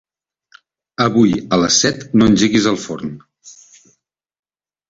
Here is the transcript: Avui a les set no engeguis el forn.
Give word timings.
Avui 1.05 1.35
a 1.57 1.59
les 1.63 1.77
set 1.85 2.03
no 2.21 2.31
engeguis 2.33 2.71
el 2.73 2.81
forn. 2.87 3.15